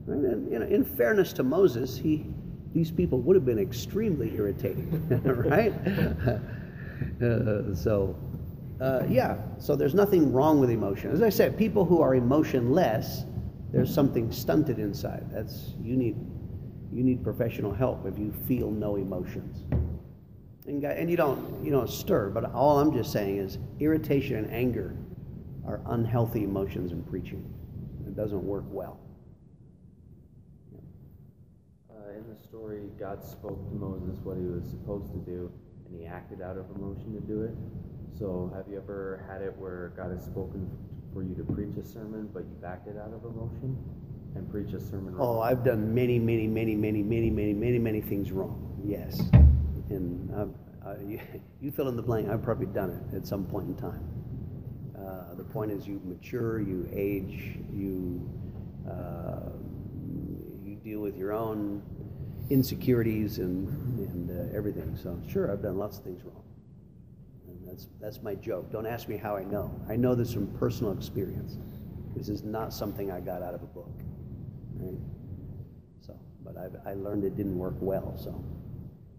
[0.06, 0.34] Right?
[0.34, 2.26] And you know, in fairness to Moses, he
[2.74, 5.74] these people would have been extremely irritating, right?
[7.22, 8.16] Uh, so,
[8.82, 9.38] uh, yeah.
[9.60, 11.12] So there's nothing wrong with emotion.
[11.12, 13.26] As I said, people who are emotionless,
[13.72, 15.26] there's something stunted inside.
[15.32, 16.16] That's you need
[16.92, 19.64] you need professional help if you feel no emotions.
[20.66, 22.32] And, and you don't you don't stir.
[22.32, 24.96] But all I'm just saying is irritation and anger
[25.66, 27.54] are unhealthy emotions in preaching.
[28.08, 29.00] It doesn't work well.
[31.90, 35.52] Uh, in the story, God spoke to Moses what he was supposed to do,
[35.86, 37.52] and he acted out of emotion to do it.
[38.22, 40.70] So, have you ever had it where God has spoken
[41.12, 43.76] for you to preach a sermon, but you've acted out of emotion
[44.36, 45.16] and preach a sermon?
[45.18, 45.40] Oh.
[45.40, 48.80] I've done many, many, many, many, many, many, many, many things wrong.
[48.86, 49.20] Yes,
[49.90, 50.54] and I've,
[50.86, 51.20] I, you,
[51.62, 52.30] you fill in the blank.
[52.30, 54.08] I've probably done it at some point in time.
[54.96, 58.30] Uh, the point is, you mature, you age, you
[58.88, 59.50] uh,
[60.64, 61.82] you deal with your own
[62.52, 64.96] insecurities and and uh, everything.
[64.96, 66.44] So, sure, I've done lots of things wrong,
[67.72, 68.70] that's that's my joke.
[68.72, 69.74] Don't ask me how I know.
[69.90, 71.58] I know this from personal experience.
[72.16, 73.94] This is not something I got out of a book.
[74.76, 75.00] Right?
[76.02, 78.18] So, but I've, I learned it didn't work well.
[78.22, 78.44] So,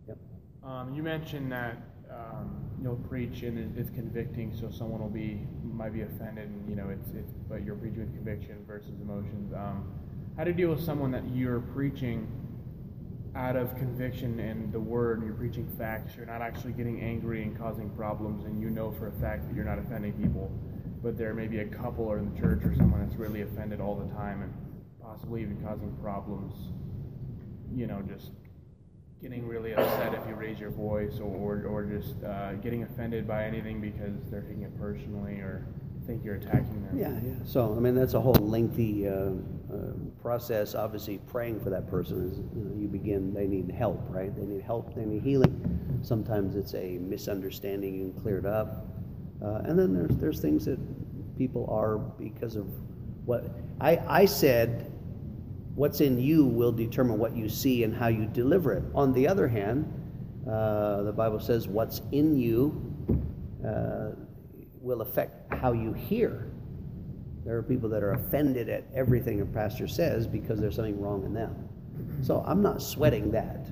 [0.07, 0.19] yep.
[0.63, 1.79] Um, you mentioned that
[2.11, 6.77] um, you'll preach and it's convicting, so someone will be might be offended, and you
[6.77, 9.53] know it's it's but you're preaching with conviction versus emotions.
[9.55, 9.91] Um,
[10.37, 12.27] how to deal with someone that you're preaching
[13.35, 16.15] out of conviction and the word, you're preaching facts.
[16.17, 19.55] You're not actually getting angry and causing problems, and you know for a fact that
[19.55, 20.51] you're not offending people.
[21.03, 23.81] But there may be a couple or in the church or someone that's really offended
[23.81, 24.53] all the time and
[25.03, 26.55] possibly even causing problems.
[27.75, 28.33] You know, just
[29.21, 33.45] getting really upset if you raise your voice or, or just uh, getting offended by
[33.45, 35.67] anything because they're taking it personally or
[36.07, 36.99] think you're attacking them.
[36.99, 37.35] Yeah, yeah.
[37.45, 40.75] So, I mean, that's a whole lengthy uh, uh, process.
[40.75, 44.35] Obviously, praying for that person is, you know, you begin, they need help, right?
[44.35, 46.01] They need help, they need healing.
[46.03, 48.87] Sometimes it's a misunderstanding, you can clear it up.
[49.43, 50.79] Uh, and then there's, there's things that
[51.37, 52.67] people are because of
[53.25, 53.45] what
[53.81, 54.91] I, I said,
[55.75, 58.85] what's in you will determine what you see and how you deliver it.
[58.95, 59.87] On the other hand,
[60.49, 62.93] uh, the Bible says what's in you
[63.67, 64.11] uh,
[64.83, 66.51] will affect how you hear.
[67.45, 71.25] There are people that are offended at everything a pastor says because there's something wrong
[71.25, 71.69] in them.
[72.23, 73.67] So I'm not sweating that.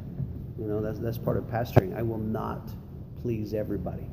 [0.58, 1.96] You know, that's, that's part of pastoring.
[1.96, 2.70] I will not
[3.22, 4.06] please everybody.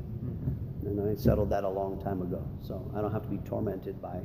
[0.83, 2.47] And I settled that a long time ago.
[2.61, 4.19] So I don't have to be tormented by.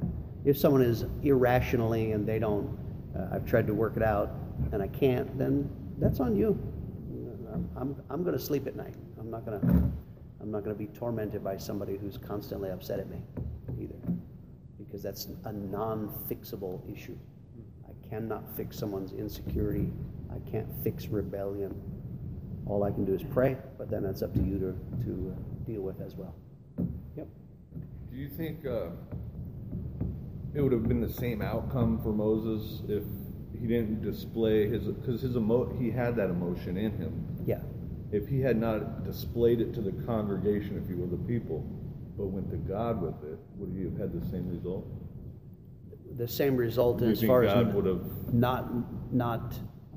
[0.45, 2.79] If someone is irrationally and they don't,
[3.17, 4.31] uh, I've tried to work it out
[4.73, 6.59] and I can't, then that's on you.
[7.53, 8.95] I'm, I'm, I'm going to sleep at night.
[9.19, 9.93] I'm not going to.
[10.43, 13.19] I'm not going to be tormented by somebody who's constantly upset at me
[13.81, 13.95] either,
[14.77, 17.17] because that's a non-fixable issue.
[17.89, 19.89] I cannot fix someone's insecurity.
[20.31, 21.81] I can't fix rebellion.
[22.67, 25.65] All I can do is pray, but then that's up to you to to uh,
[25.65, 26.35] deal with as well.
[27.17, 27.29] Yep.
[28.11, 28.91] Do you think uh,
[30.55, 33.03] it would have been the same outcome for Moses if
[33.61, 37.27] he didn't display his because his emo- he had that emotion in him.
[37.47, 37.61] Yeah.
[38.13, 41.67] If he had not displayed it to the congregation, if you will, the people,
[42.19, 44.87] but went to God with it, would he have had the same result?
[46.17, 48.35] The same result Do as far as God would have?
[48.35, 49.55] not not.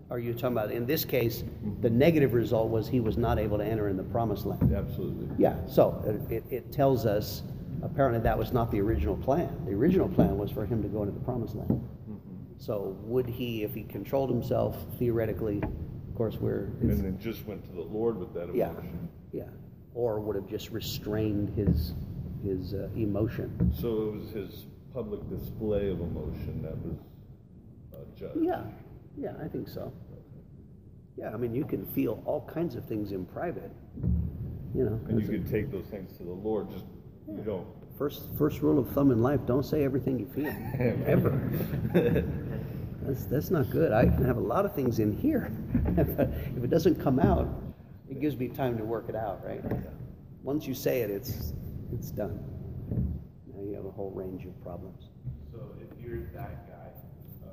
[0.09, 1.41] Are you talking about in this case?
[1.41, 1.81] Mm-hmm.
[1.81, 4.73] The negative result was he was not able to enter in the promised land.
[4.73, 5.27] Absolutely.
[5.37, 7.41] Yeah, so it, it, it tells us
[7.81, 9.49] apparently that was not the original plan.
[9.65, 11.69] The original plan was for him to go into the promised land.
[11.71, 12.19] Mm-hmm.
[12.59, 15.61] So would he, if he controlled himself theoretically,
[16.15, 19.09] of course, we're, And then just went to the Lord with that yeah, emotion.
[19.33, 19.43] yeah,
[19.93, 21.93] or would have just restrained his
[22.41, 23.73] his uh, emotion.
[23.77, 26.95] So it was his public display of emotion that was
[27.93, 28.37] uh, judged.
[28.41, 28.61] Yeah,
[29.17, 29.91] yeah, I think so.
[31.17, 33.71] Yeah, I mean, you can feel all kinds of things in private.
[34.73, 36.69] You know, And you could take those things to the Lord.
[36.71, 36.85] Just
[37.27, 37.67] you don't.
[37.97, 40.47] first first rule of thumb in life: don't say everything you feel,
[41.05, 41.33] ever.
[43.05, 43.91] That's, that's not good.
[43.91, 45.51] I can have a lot of things in here.
[45.97, 47.47] if it doesn't come out,
[48.09, 49.61] it gives me time to work it out, right?
[50.41, 51.53] Once you say it, it's,
[51.93, 52.39] it's done.
[53.53, 55.09] Now you have a whole range of problems.
[55.51, 56.89] So if you're that guy,
[57.45, 57.49] uh,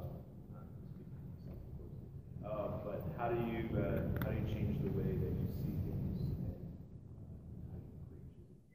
[0.55, 1.07] not speaking
[1.45, 5.33] to myself, uh, but how do you uh, how do you change the way that
[5.33, 6.37] you see things and
[7.71, 8.73] how you preach?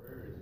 [0.00, 0.40] Prayer is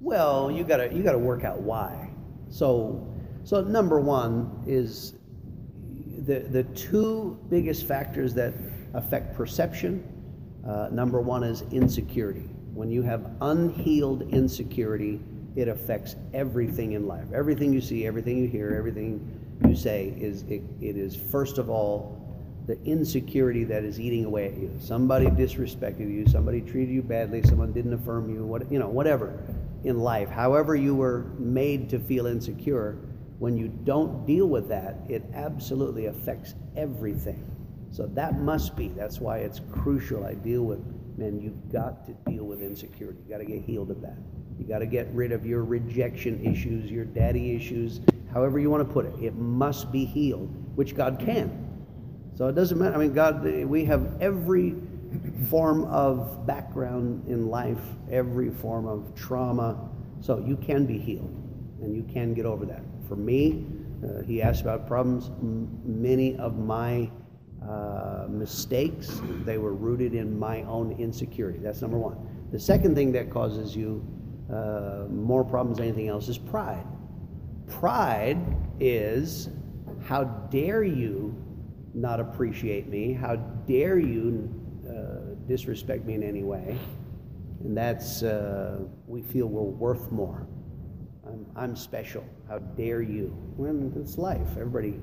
[0.00, 2.09] Well, you gotta you gotta work out why.
[2.50, 3.06] So
[3.44, 5.14] so number one is
[6.26, 8.52] the the two biggest factors that
[8.94, 10.04] affect perception.
[10.66, 12.48] Uh, number one is insecurity.
[12.74, 15.20] When you have unhealed insecurity,
[15.56, 17.26] it affects everything in life.
[17.32, 21.70] Everything you see, everything you hear, everything you say is it, it is first of
[21.70, 22.16] all
[22.66, 24.70] the insecurity that is eating away at you.
[24.80, 29.42] Somebody disrespected you, somebody treated you badly, someone didn't affirm you, what you know, whatever
[29.84, 30.28] in life.
[30.28, 32.98] However you were made to feel insecure,
[33.38, 37.44] when you don't deal with that, it absolutely affects everything.
[37.90, 38.88] So that must be.
[38.88, 40.80] That's why it's crucial I deal with
[41.16, 41.40] men.
[41.40, 43.18] you've got to deal with insecurity.
[43.20, 44.16] You've got to get healed of that.
[44.58, 48.00] You got to get rid of your rejection issues, your daddy issues,
[48.32, 49.14] however you want to put it.
[49.20, 51.66] It must be healed, which God can.
[52.36, 52.94] So it doesn't matter.
[52.94, 54.76] I mean, God, we have every
[55.48, 59.88] form of background in life, every form of trauma.
[60.20, 61.34] So you can be healed
[61.82, 62.82] and you can get over that.
[63.08, 63.66] For me,
[64.04, 65.28] uh, he asked about problems.
[65.40, 67.10] M- many of my
[67.66, 71.58] uh, mistakes, they were rooted in my own insecurity.
[71.58, 72.16] That's number one.
[72.52, 74.04] The second thing that causes you
[74.52, 76.84] uh, more problems than anything else is pride.
[77.68, 78.38] Pride
[78.80, 79.48] is
[80.02, 81.34] how dare you
[81.94, 83.12] not appreciate me?
[83.12, 84.59] How dare you
[85.50, 86.78] disrespect me in any way?
[87.64, 90.46] And that's, uh, we feel we're worth more.
[91.26, 92.24] I'm, I'm special.
[92.48, 93.26] How dare you?
[93.56, 94.48] When it's life.
[94.52, 95.00] Everybody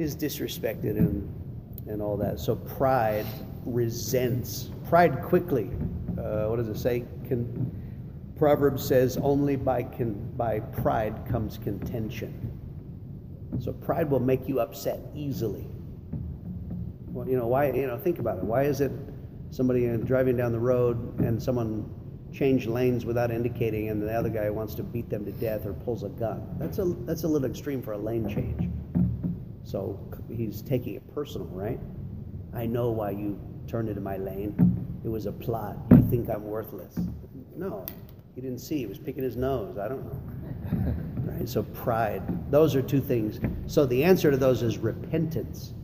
[0.00, 1.32] is disrespected and,
[1.86, 2.40] and all that.
[2.40, 3.26] So pride
[3.64, 4.70] resents.
[4.88, 5.70] Pride quickly,
[6.18, 7.04] uh, what does it say?
[7.28, 7.70] Can,
[8.36, 12.58] Proverbs says, only by, con, by pride comes contention.
[13.60, 15.68] So pride will make you upset easily.
[17.12, 18.44] Well, you know, why, you know, think about it.
[18.44, 18.90] Why is it
[19.50, 21.88] somebody driving down the road and someone
[22.32, 25.72] changed lanes without indicating and the other guy wants to beat them to death or
[25.72, 26.46] pulls a gun?
[26.58, 28.70] That's a, that's a little extreme for a lane change.
[29.64, 31.78] So he's taking it personal, right?
[32.54, 34.54] I know why you turned into my lane.
[35.04, 35.76] It was a plot.
[35.92, 36.98] You think I'm worthless.
[37.56, 37.86] No,
[38.34, 38.78] he didn't see.
[38.78, 39.78] He was picking his nose.
[39.78, 40.94] I don't know.
[41.32, 41.48] right?
[41.48, 42.50] So pride.
[42.50, 43.40] Those are two things.
[43.66, 45.74] So the answer to those is repentance.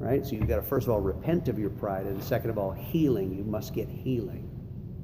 [0.00, 0.24] Right?
[0.24, 2.72] So you've got to first of all repent of your pride, and second of all,
[2.72, 3.34] healing.
[3.36, 4.48] You must get healing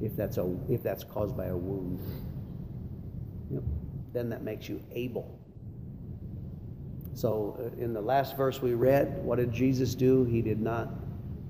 [0.01, 2.01] if that's a if that's caused by a wound.
[3.51, 3.63] Yep.
[4.15, 5.39] Then that makes you able.
[7.13, 10.25] So uh, in the last verse we read, what did Jesus do?
[10.25, 10.89] He did not,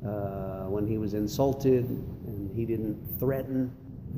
[0.05, 3.73] uh, when he was insulted, and he didn't threaten.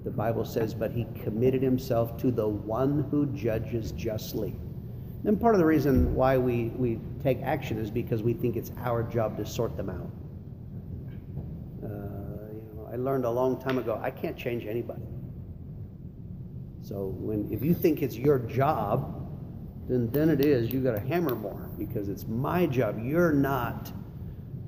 [0.04, 4.56] The Bible says, but he committed himself to the one who judges justly.
[5.24, 8.70] And part of the reason why we, we take action is because we think it's
[8.78, 10.10] our job to sort them out.
[11.82, 11.88] Uh,
[12.52, 15.02] you know, I learned a long time ago I can't change anybody.
[16.82, 19.28] So when if you think it's your job,
[19.88, 22.98] then then it is you got to hammer more because it's my job.
[23.02, 23.92] You're not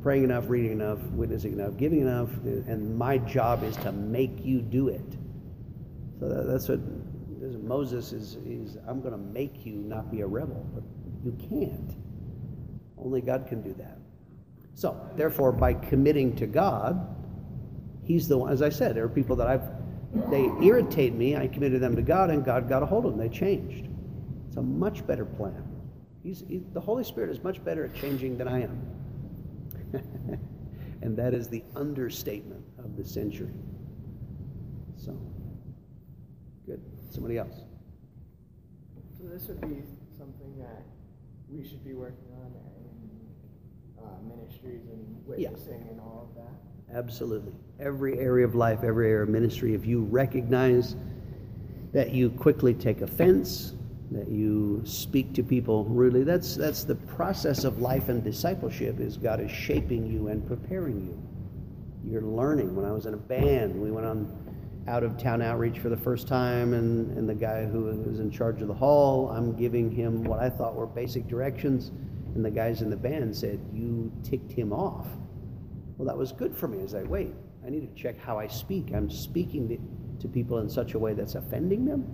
[0.03, 4.61] praying enough, reading enough, witnessing enough, giving enough, and my job is to make you
[4.61, 5.17] do it.
[6.19, 6.81] So that, that's what
[7.57, 10.83] Moses is, is I'm going to make you not be a rebel, but
[11.25, 11.95] you can't.
[12.99, 13.99] Only God can do that.
[14.75, 17.17] So, therefore, by committing to God,
[18.03, 19.63] He's the one, as I said, there are people that I've,
[20.31, 23.21] they irritate me, I committed them to God, and God got a hold of them.
[23.21, 23.89] They changed.
[24.49, 25.65] It's a much better plan.
[26.23, 28.83] He's, he, the Holy Spirit is much better at changing than I am.
[31.03, 33.53] and that is the understatement of the century.
[34.97, 35.17] So,
[36.67, 36.83] good.
[37.11, 37.57] Somebody else.
[39.19, 39.83] So this would be
[40.17, 40.83] something that
[41.49, 45.91] we should be working on in uh, ministries and witnessing yeah.
[45.91, 46.97] and all of that.
[46.97, 47.53] Absolutely.
[47.79, 50.97] Every area of life, every area of ministry, if you recognize
[51.93, 53.75] that you quickly take offense,
[54.11, 59.17] that you speak to people rudely, that's, that's the process of life and discipleship is
[59.17, 62.11] God is shaping you and preparing you.
[62.11, 62.75] You're learning.
[62.75, 64.50] When I was in a band, we went on
[64.89, 68.31] out of town outreach for the first time, and, and the guy who was in
[68.31, 71.91] charge of the hall, I'm giving him what I thought were basic directions,
[72.35, 75.07] and the guys in the band said, You ticked him off.
[75.97, 76.79] Well, that was good for me.
[76.79, 78.93] I was like, Wait, I need to check how I speak.
[78.95, 82.05] I'm speaking to, to people in such a way that's offending them.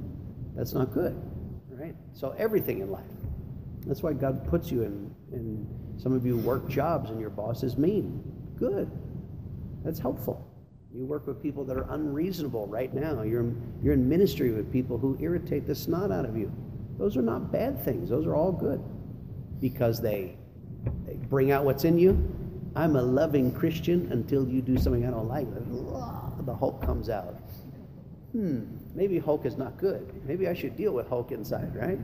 [0.57, 1.21] That's not good,
[1.71, 1.95] right?
[2.15, 3.05] So everything in life.
[3.87, 5.67] That's why God puts you in, in
[5.99, 8.21] some of you work jobs and your boss is mean.
[8.57, 8.91] Good.
[9.85, 10.56] That's helpful.
[10.97, 13.21] You work with people that are unreasonable right now.
[13.21, 16.51] You're, you're in ministry with people who irritate the snot out of you.
[16.97, 18.09] Those are not bad things.
[18.09, 18.83] Those are all good
[19.61, 20.39] because they,
[21.07, 22.13] they bring out what's in you.
[22.75, 25.47] I'm a loving Christian until you do something I don't like.
[26.47, 27.43] The Hulk comes out.
[28.33, 30.23] Hmm, maybe Hulk is not good.
[30.27, 31.99] Maybe I should deal with Hulk inside, right?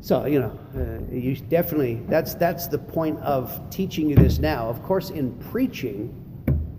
[0.00, 4.70] So, you know, uh, you definitely, that's, that's the point of teaching you this now.
[4.70, 6.29] Of course, in preaching,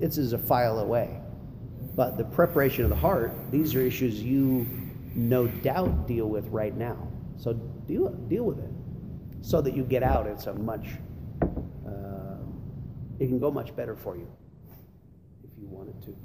[0.01, 1.21] this is a file away.
[1.95, 4.67] But the preparation of the heart, these are issues you
[5.15, 7.07] no doubt deal with right now.
[7.37, 8.71] So deal, deal with it
[9.41, 10.25] so that you get out.
[10.25, 10.87] It's a much,
[11.85, 12.37] uh,
[13.19, 14.27] it can go much better for you
[15.43, 16.15] if you want it to.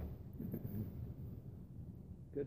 [2.35, 2.47] Good.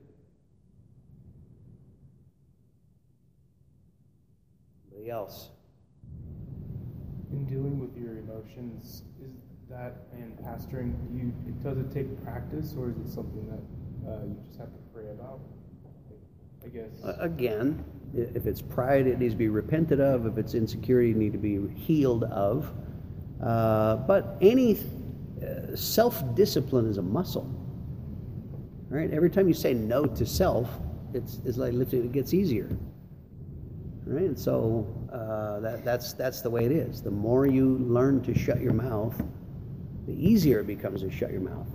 [4.92, 5.50] Anybody else?
[7.32, 9.04] In dealing with your emotions, is
[9.70, 11.32] that and pastoring, you
[11.63, 15.09] does it take practice or is it something that uh, you just have to pray
[15.11, 15.39] about?
[16.63, 16.89] I guess.
[17.20, 20.26] Again, if it's pride, it needs to be repented of.
[20.26, 22.72] If it's insecurity, it needs to be healed of.
[23.41, 24.78] Uh, but any
[25.41, 27.49] uh, self-discipline is a muscle,
[28.89, 29.09] right?
[29.11, 30.70] Every time you say no to self,
[31.13, 32.03] it's, it's like lifting.
[32.03, 32.78] It gets easier,
[34.05, 34.26] right?
[34.26, 37.01] And so uh, that, that's that's the way it is.
[37.01, 39.20] The more you learn to shut your mouth,
[40.10, 41.68] the easier it becomes to shut your mouth.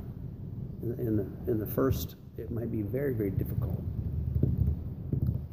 [0.82, 3.82] In, in the in the first, it might be very very difficult.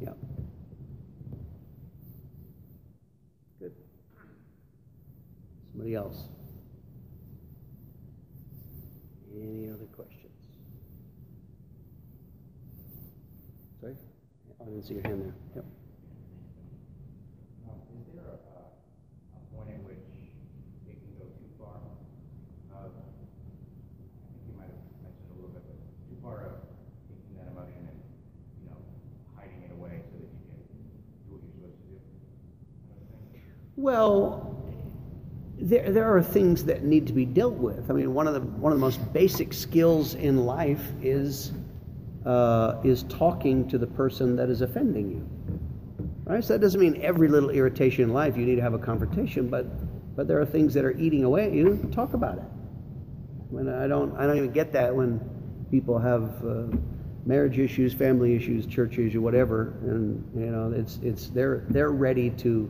[0.00, 0.10] Yeah.
[3.60, 3.72] Good.
[5.70, 6.28] Somebody else?
[9.34, 10.32] Any other questions?
[13.80, 13.96] Sorry?
[14.60, 15.34] I didn't see your hand there.
[15.56, 15.64] Yep.
[17.66, 20.04] Um, is there a, a point at which
[20.86, 21.80] it can go too far?
[22.70, 23.26] Uh, I think
[24.46, 26.62] you might have mentioned a little bit, but too far of
[27.10, 27.98] taking that emotion and,
[28.62, 28.78] you know,
[29.34, 30.62] hiding it away so that you can
[31.26, 31.98] do what you're supposed to do?
[33.82, 34.62] Well,
[35.58, 37.90] there, there are things that need to be dealt with.
[37.90, 41.50] I mean, one of the one of the most basic skills in life is
[42.24, 45.28] uh, is talking to the person that is offending you.
[46.22, 46.44] Right.
[46.44, 49.48] So that doesn't mean every little irritation in life you need to have a confrontation,
[49.48, 49.66] but
[50.14, 51.90] but there are things that are eating away at you.
[51.92, 52.44] Talk about it.
[53.50, 55.18] When I don't I don't even get that when
[55.72, 56.22] people have.
[56.46, 56.76] Uh,
[57.24, 62.30] marriage issues, family issues, church issues, whatever, and you know, it's it's they're they're ready
[62.30, 62.68] to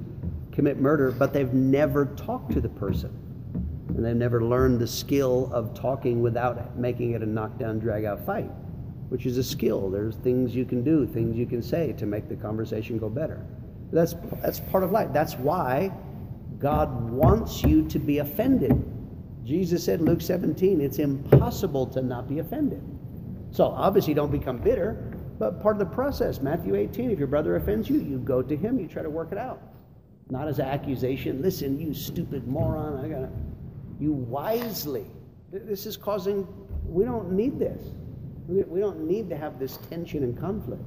[0.52, 3.10] commit murder, but they've never talked to the person.
[3.88, 8.24] And they've never learned the skill of talking without making it a knockdown, drag out
[8.24, 8.50] fight,
[9.08, 9.90] which is a skill.
[9.90, 13.44] There's things you can do, things you can say to make the conversation go better.
[13.92, 15.12] That's, that's part of life.
[15.12, 15.92] That's why
[16.58, 18.82] God wants you to be offended.
[19.44, 22.82] Jesus said in Luke 17, it's impossible to not be offended.
[23.50, 26.40] So obviously, don't become bitter, but part of the process.
[26.40, 29.32] Matthew 18, if your brother offends you, you go to him, you try to work
[29.32, 29.60] it out
[30.30, 31.42] not as an accusation.
[31.42, 33.04] Listen, you stupid moron.
[33.04, 33.30] I got
[34.00, 35.06] you wisely.
[35.52, 36.46] This is causing.
[36.84, 37.82] We don't need this.
[38.48, 40.82] We don't need to have this tension and conflict.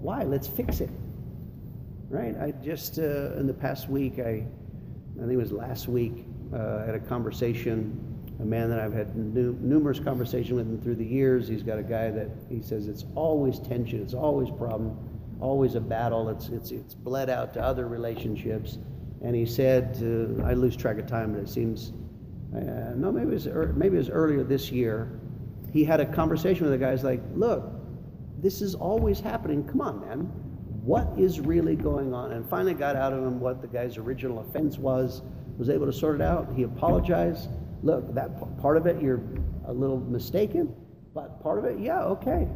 [0.00, 0.22] Why?
[0.22, 0.90] Let's fix it.
[2.08, 2.36] Right?
[2.40, 6.86] I just uh, in the past week, I, I think it was last week, uh,
[6.86, 8.02] had a conversation.
[8.38, 11.48] A man that I've had nu- numerous conversations with him through the years.
[11.48, 14.02] He's got a guy that he says it's always tension.
[14.02, 14.98] It's always problem
[15.40, 16.28] always a battle.
[16.28, 18.78] It's, it's, it's bled out to other relationships.
[19.22, 21.92] And he said, uh, I lose track of time, but it seems,
[22.54, 25.20] uh, no, maybe it, was, er, maybe it was earlier this year.
[25.72, 27.64] He had a conversation with the guys like, look,
[28.38, 29.64] this is always happening.
[29.64, 30.20] Come on, man.
[30.84, 32.32] What is really going on?
[32.32, 35.22] And finally got out of him what the guy's original offense was,
[35.58, 36.52] was able to sort it out.
[36.54, 37.48] He apologized.
[37.82, 39.22] Look, that part of it, you're
[39.66, 40.74] a little mistaken,
[41.14, 42.46] but part of it, yeah, okay.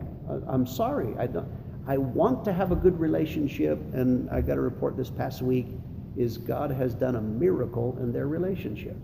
[0.47, 1.14] I'm sorry.
[1.18, 1.49] I don't.
[1.91, 5.66] I want to have a good relationship, and I got a report this past week
[6.16, 8.97] is God has done a miracle in their relationship.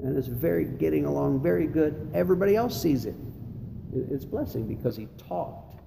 [0.00, 2.10] And it's very getting along very good.
[2.12, 3.14] Everybody else sees it.
[3.94, 5.80] It's blessing because he talked.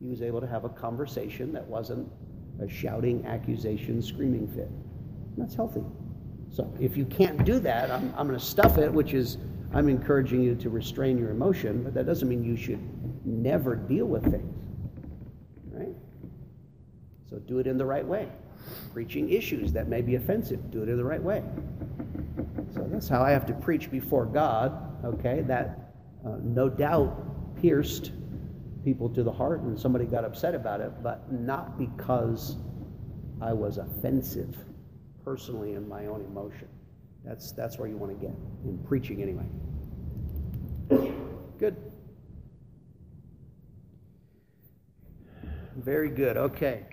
[0.00, 2.08] He was able to have a conversation that wasn't
[2.62, 4.70] a shouting, accusation, screaming fit.
[5.36, 5.82] That's healthy.
[6.52, 9.38] So if you can't do that, I'm, I'm going to stuff it, which is
[9.74, 12.78] I'm encouraging you to restrain your emotion, but that doesn't mean you should
[13.26, 14.59] never deal with things.
[17.30, 18.28] So do it in the right way.
[18.92, 21.42] Preaching issues that may be offensive, do it in the right way.
[22.74, 25.42] So that's how I have to preach before God, okay?
[25.42, 25.92] That
[26.26, 28.12] uh, no doubt pierced
[28.84, 32.56] people to the heart and somebody got upset about it, but not because
[33.40, 34.56] I was offensive
[35.24, 36.68] personally in my own emotion.
[37.24, 39.46] That's, that's where you want to get in preaching anyway.
[41.58, 41.76] Good.
[45.76, 46.36] Very good.
[46.36, 46.86] Okay.